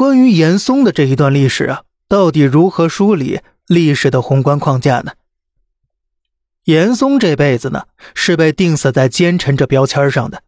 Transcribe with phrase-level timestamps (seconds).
[0.00, 5.12] 关于严嵩的这一段历史啊，到底如何梳理历史的宏观框架呢？
[6.64, 7.82] 严嵩这辈子呢，
[8.14, 10.42] 是被钉死在奸臣这标签上的。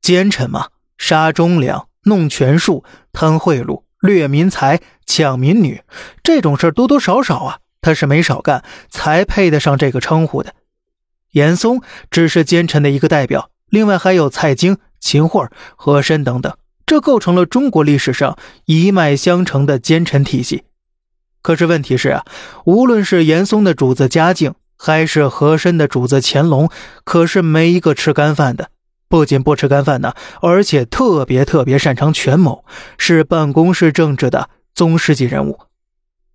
[0.00, 2.82] 奸臣嘛，杀忠良、弄权术、
[3.12, 5.82] 贪贿赂、掠民财、抢民女，
[6.22, 10.54] 这种事多多少少啊，他是没少干，才配得上这个称呼的。
[11.32, 16.56] 严嵩只是奸臣的一个代表，另外还有蔡京、秦桧、和珅等等，
[16.86, 20.64] 这构成了中国历史上一脉相承的奸臣体系。
[21.42, 22.24] 可是问题是啊，
[22.64, 26.70] 无论是严嵩的主子嘉靖，还是和珅的主子乾隆，
[27.04, 28.70] 可是没一个吃干饭的。
[29.08, 32.64] 不仅不吃干饭呢，而且特别特别擅长权谋，
[32.98, 35.60] 是办公室政治的宗师级人物。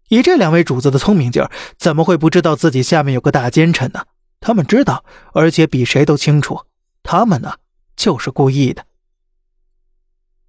[0.07, 4.03] 以这两位主子的聪明劲儿，怎么会不知道自己下面有个大奸臣呢？
[4.39, 6.61] 他们知道，而且比谁都清楚。
[7.03, 7.55] 他们呢，
[7.97, 8.85] 就是故意的。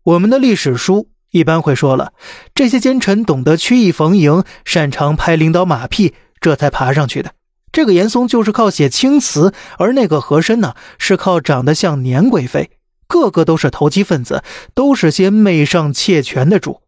[0.02, 2.12] 我们的历史书一般会说了，
[2.54, 7.34] 这些奸臣懂得曲意逢迎，擅长拍领导马屁，这才爬上去的。
[7.70, 12.70] 这个严嵩就是靠写青词，而那个和珅呢，是靠长得像年贵妃，
[13.06, 14.42] 个个都是投机分子，
[14.74, 16.82] 都是些媚上窃权的主。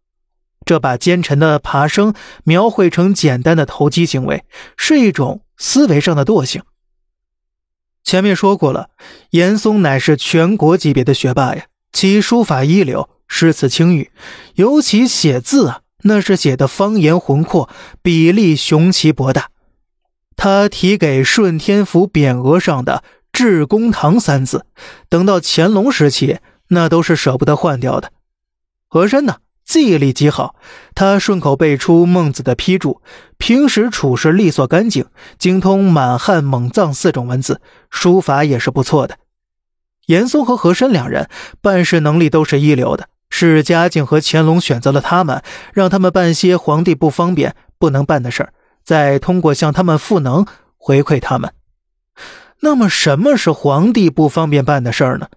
[0.65, 4.43] 这把奸臣的爬升描绘成简单的投机行为，
[4.75, 6.63] 是一种思维上的惰性。
[8.03, 8.89] 前面说过了，
[9.29, 14.11] 严嵩乃是全国级别的学霸呀，其书法一流，诗词清誉，
[14.55, 17.69] 尤其写字啊，那是写的方言浑阔，
[18.01, 19.51] 笔力雄奇博大。
[20.35, 24.65] 他题给顺天府匾额上的“致公堂”三字，
[25.07, 28.11] 等到乾隆时期，那都是舍不得换掉的。
[28.89, 30.55] 和珅呢，记忆力极好，
[30.95, 33.01] 他顺口背出孟子的批注，
[33.37, 35.05] 平时处事利索干净，
[35.37, 39.19] 精通满汉蒙藏四种文字，书法也是不错的。
[40.07, 41.29] 严嵩和和珅两人
[41.61, 45.41] 办事能力都是一流的，是嘉靖和乾隆选择了他们，
[45.73, 48.53] 让他们办些皇帝不方便、不能办的事儿。
[48.83, 50.45] 再通过向他们赋能
[50.77, 51.53] 回馈他们。
[52.59, 55.27] 那么，什么是皇帝不方便办的事儿呢？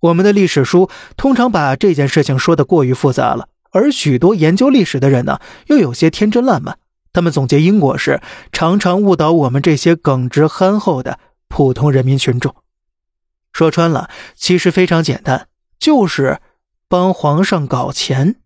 [0.00, 6.78] 我们的历史书通常把这件事情说的过于复杂了，而许多研究历史的人呢，又有些天真烂漫。
[7.12, 12.54] 他们总结因果时，常常误导我们这些耿直憨厚的普通人民群众。
[13.52, 16.40] 说穿了，其实非常简单，就是
[16.88, 18.36] 帮皇上搞钱。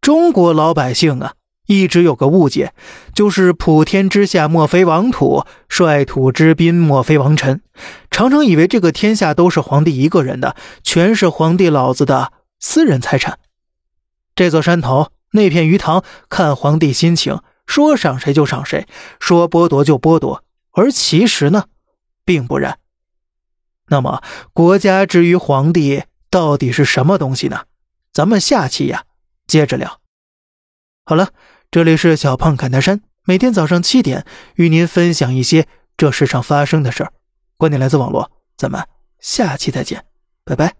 [0.00, 1.34] 中国老百姓啊。
[1.66, 2.74] 一直有个误解，
[3.14, 7.62] 就是普天之下莫非王土，率土之滨莫非王臣，
[8.10, 13.38] 常常以为这个天下都是皇帝一个人的，全是皇帝老子的私人财产。
[14.34, 18.88] 这座山头那片鱼塘，看皇帝心情，说赏谁就赏谁，
[19.20, 20.42] 说剥夺就剥夺。
[20.72, 21.66] 而其实呢，
[22.24, 22.80] 并不然。
[23.90, 24.22] 那么，
[24.54, 27.66] 国家之于皇帝到底是什么东西呢？
[28.12, 29.04] 咱们下期呀，
[29.46, 30.00] 接着聊。
[31.04, 31.28] 好了。
[31.72, 37.12] 这里是小胖侃大山，每天早上七点与您分享一些这世上发生的事儿。
[37.56, 38.84] 观点来自网络，咱们
[39.20, 40.04] 下期再见，
[40.44, 40.79] 拜拜。